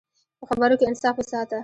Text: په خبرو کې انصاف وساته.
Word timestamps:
په 0.39 0.43
خبرو 0.49 0.75
کې 0.79 0.85
انصاف 0.89 1.15
وساته. 1.17 1.57